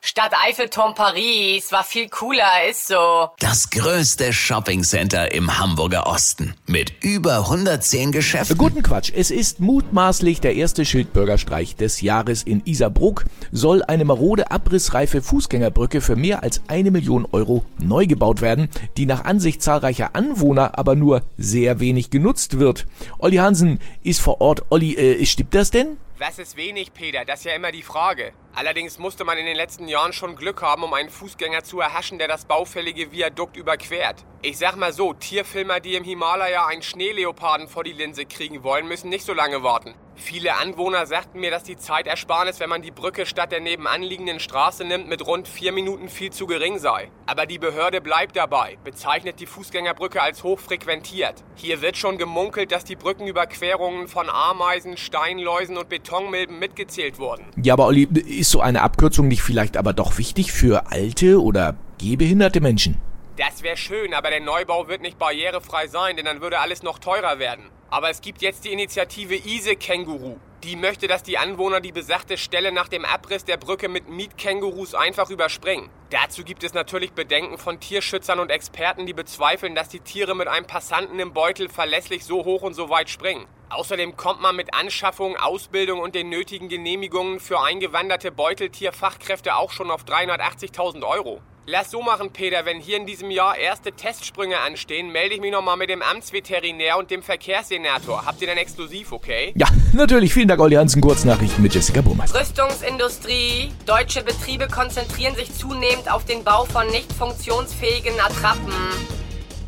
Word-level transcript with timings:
Stadt 0.00 0.32
Eiffelturm 0.46 0.94
Paris 0.94 1.72
war 1.72 1.82
viel 1.82 2.08
cooler, 2.08 2.68
ist 2.70 2.86
so. 2.86 3.30
Das 3.40 3.68
größte 3.68 4.32
Shoppingcenter 4.32 5.32
im 5.32 5.58
Hamburger 5.58 6.06
Osten 6.06 6.54
mit 6.66 6.92
über 7.02 7.38
110 7.38 8.12
Geschäften. 8.12 8.56
Guten 8.56 8.82
Quatsch. 8.84 9.12
Es 9.14 9.32
ist 9.32 9.58
mutmaßlich 9.58 10.40
der 10.40 10.54
erste 10.54 10.84
Schildbürgerstreich 10.84 11.74
des 11.74 12.00
Jahres 12.00 12.44
in 12.44 12.62
Isarbruck. 12.64 13.24
Soll 13.50 13.82
eine 13.82 14.04
marode 14.04 14.52
abrissreife 14.52 15.20
Fußgängerbrücke 15.20 16.00
für 16.00 16.14
mehr 16.14 16.44
als 16.44 16.62
eine 16.68 16.92
Million 16.92 17.26
Euro 17.32 17.64
neu 17.78 18.06
gebaut 18.06 18.40
werden, 18.40 18.68
die 18.96 19.04
nach 19.06 19.24
Ansicht 19.24 19.62
zahlreicher 19.62 20.14
Anwohner 20.14 20.78
aber 20.78 20.94
nur 20.94 21.22
sehr 21.36 21.80
wenig 21.80 22.10
genutzt 22.10 22.60
wird. 22.60 22.86
Olli 23.18 23.36
Hansen 23.36 23.80
ist 24.04 24.20
vor 24.20 24.40
Ort. 24.40 24.62
Olli, 24.70 24.94
äh, 24.94 25.26
stimmt 25.26 25.54
das 25.56 25.72
denn? 25.72 25.96
Was 26.18 26.38
ist 26.38 26.56
wenig, 26.56 26.92
Peter? 26.92 27.24
Das 27.24 27.40
ist 27.40 27.44
ja 27.44 27.52
immer 27.54 27.70
die 27.70 27.82
Frage. 27.82 28.32
Allerdings 28.58 28.98
musste 28.98 29.24
man 29.24 29.38
in 29.38 29.46
den 29.46 29.54
letzten 29.54 29.86
Jahren 29.86 30.12
schon 30.12 30.34
Glück 30.34 30.62
haben, 30.62 30.82
um 30.82 30.92
einen 30.92 31.10
Fußgänger 31.10 31.62
zu 31.62 31.78
erhaschen, 31.78 32.18
der 32.18 32.26
das 32.26 32.44
baufällige 32.44 33.12
Viadukt 33.12 33.56
überquert. 33.56 34.24
Ich 34.42 34.58
sag 34.58 34.74
mal 34.74 34.92
so, 34.92 35.12
Tierfilmer, 35.12 35.78
die 35.78 35.94
im 35.94 36.02
Himalaya 36.02 36.66
einen 36.66 36.82
Schneeleoparden 36.82 37.68
vor 37.68 37.84
die 37.84 37.92
Linse 37.92 38.24
kriegen 38.24 38.64
wollen, 38.64 38.88
müssen 38.88 39.10
nicht 39.10 39.24
so 39.24 39.32
lange 39.32 39.62
warten. 39.62 39.94
Viele 40.20 40.56
Anwohner 40.56 41.06
sagten 41.06 41.38
mir, 41.38 41.52
dass 41.52 41.62
die 41.62 41.76
Zeitersparnis, 41.76 42.58
wenn 42.58 42.68
man 42.68 42.82
die 42.82 42.90
Brücke 42.90 43.24
statt 43.24 43.52
der 43.52 43.60
nebenanliegenden 43.60 44.40
Straße 44.40 44.84
nimmt, 44.84 45.08
mit 45.08 45.24
rund 45.24 45.46
vier 45.46 45.70
Minuten 45.70 46.08
viel 46.08 46.30
zu 46.32 46.46
gering 46.46 46.78
sei. 46.78 47.10
Aber 47.26 47.46
die 47.46 47.58
Behörde 47.58 48.00
bleibt 48.00 48.34
dabei, 48.34 48.78
bezeichnet 48.82 49.38
die 49.38 49.46
Fußgängerbrücke 49.46 50.20
als 50.20 50.42
hochfrequentiert. 50.42 51.44
Hier 51.54 51.82
wird 51.82 51.96
schon 51.96 52.18
gemunkelt, 52.18 52.72
dass 52.72 52.84
die 52.84 52.96
Brückenüberquerungen 52.96 54.08
von 54.08 54.28
Ameisen, 54.28 54.96
Steinläusen 54.96 55.76
und 55.76 55.88
Betonmilben 55.88 56.58
mitgezählt 56.58 57.18
wurden. 57.20 57.46
Ja, 57.62 57.74
aber 57.74 57.86
Olli, 57.86 58.08
ist 58.26 58.47
so 58.50 58.60
eine 58.60 58.82
Abkürzung 58.82 59.28
nicht 59.28 59.42
vielleicht 59.42 59.76
aber 59.76 59.92
doch 59.92 60.18
wichtig 60.18 60.52
für 60.52 60.90
alte 60.90 61.42
oder 61.42 61.76
gehbehinderte 61.98 62.60
Menschen? 62.60 62.96
Das 63.36 63.62
wäre 63.62 63.76
schön, 63.76 64.14
aber 64.14 64.30
der 64.30 64.40
Neubau 64.40 64.88
wird 64.88 65.00
nicht 65.00 65.18
barrierefrei 65.18 65.86
sein, 65.86 66.16
denn 66.16 66.24
dann 66.24 66.40
würde 66.40 66.58
alles 66.58 66.82
noch 66.82 66.98
teurer 66.98 67.38
werden. 67.38 67.70
Aber 67.90 68.10
es 68.10 68.20
gibt 68.20 68.42
jetzt 68.42 68.64
die 68.64 68.72
Initiative 68.72 69.36
Ise 69.36 69.76
Känguru. 69.76 70.36
Die 70.64 70.74
möchte, 70.74 71.06
dass 71.06 71.22
die 71.22 71.38
Anwohner 71.38 71.80
die 71.80 71.92
besagte 71.92 72.36
Stelle 72.36 72.72
nach 72.72 72.88
dem 72.88 73.04
Abriss 73.04 73.44
der 73.44 73.58
Brücke 73.58 73.88
mit 73.88 74.08
Mietkängurus 74.08 74.92
einfach 74.92 75.30
überspringen. 75.30 75.88
Dazu 76.10 76.42
gibt 76.42 76.64
es 76.64 76.74
natürlich 76.74 77.12
Bedenken 77.12 77.58
von 77.58 77.78
Tierschützern 77.78 78.40
und 78.40 78.50
Experten, 78.50 79.06
die 79.06 79.12
bezweifeln, 79.12 79.76
dass 79.76 79.88
die 79.88 80.00
Tiere 80.00 80.34
mit 80.34 80.48
einem 80.48 80.66
Passanten 80.66 81.20
im 81.20 81.32
Beutel 81.32 81.68
verlässlich 81.68 82.24
so 82.24 82.44
hoch 82.44 82.62
und 82.62 82.74
so 82.74 82.90
weit 82.90 83.08
springen. 83.08 83.46
Außerdem 83.68 84.16
kommt 84.16 84.40
man 84.40 84.56
mit 84.56 84.74
Anschaffung, 84.74 85.36
Ausbildung 85.36 86.00
und 86.00 86.16
den 86.16 86.28
nötigen 86.28 86.68
Genehmigungen 86.68 87.38
für 87.38 87.60
eingewanderte 87.60 88.32
Beuteltierfachkräfte 88.32 89.54
auch 89.54 89.70
schon 89.70 89.92
auf 89.92 90.02
380.000 90.02 91.06
Euro. 91.06 91.40
Lass 91.70 91.90
so 91.90 92.00
machen, 92.00 92.30
Peter. 92.32 92.64
Wenn 92.64 92.80
hier 92.80 92.96
in 92.96 93.04
diesem 93.04 93.30
Jahr 93.30 93.54
erste 93.54 93.92
Testsprünge 93.92 94.58
anstehen, 94.58 95.12
melde 95.12 95.34
ich 95.34 95.40
mich 95.42 95.52
nochmal 95.52 95.76
mit 95.76 95.90
dem 95.90 96.00
Amtsveterinär 96.00 96.96
und 96.96 97.10
dem 97.10 97.22
Verkehrssenator. 97.22 98.24
Habt 98.24 98.40
ihr 98.40 98.48
dann 98.48 98.56
exklusiv, 98.56 99.12
okay? 99.12 99.52
Ja, 99.54 99.66
natürlich. 99.92 100.32
Vielen 100.32 100.48
Dank, 100.48 100.62
Olli 100.62 100.76
Hansen. 100.76 101.02
Kurznachrichten 101.02 101.62
mit 101.62 101.74
Jessica 101.74 102.00
Burmeister. 102.00 102.40
Rüstungsindustrie. 102.40 103.70
Deutsche 103.84 104.22
Betriebe 104.22 104.66
konzentrieren 104.66 105.34
sich 105.34 105.52
zunehmend 105.52 106.10
auf 106.10 106.24
den 106.24 106.42
Bau 106.42 106.64
von 106.64 106.86
nicht 106.86 107.12
funktionsfähigen 107.12 108.18
Attrappen. 108.18 108.72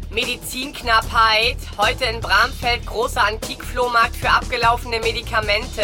Medizinknappheit. 0.08 1.58
Heute 1.76 2.06
in 2.06 2.22
Bramfeld 2.22 2.86
großer 2.86 3.26
Antikflohmarkt 3.26 4.16
für 4.16 4.30
abgelaufene 4.30 5.00
Medikamente. 5.00 5.82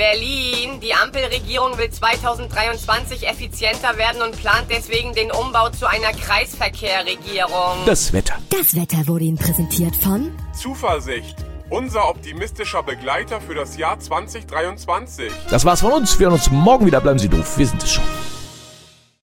Berlin. 0.00 0.80
Die 0.80 0.94
Ampelregierung 0.94 1.76
will 1.76 1.90
2023 1.90 3.28
effizienter 3.28 3.98
werden 3.98 4.22
und 4.22 4.34
plant 4.40 4.64
deswegen 4.70 5.12
den 5.12 5.30
Umbau 5.30 5.68
zu 5.68 5.86
einer 5.86 6.12
Kreisverkehrregierung. 6.12 7.84
Das 7.84 8.10
Wetter. 8.14 8.36
Das 8.48 8.74
Wetter 8.74 9.06
wurde 9.06 9.24
Ihnen 9.24 9.36
präsentiert 9.36 9.94
von 9.94 10.32
Zuversicht. 10.54 11.36
Unser 11.68 12.08
optimistischer 12.08 12.82
Begleiter 12.82 13.42
für 13.42 13.54
das 13.54 13.76
Jahr 13.76 14.00
2023. 14.00 15.30
Das 15.50 15.66
war's 15.66 15.82
von 15.82 15.92
uns. 15.92 16.18
Wir 16.18 16.28
hören 16.28 16.34
uns 16.34 16.50
morgen 16.50 16.86
wieder. 16.86 17.02
Bleiben 17.02 17.18
Sie 17.18 17.28
doof. 17.28 17.58
Wir 17.58 17.66
sind 17.66 17.82
es 17.82 17.92
schon. 17.92 18.04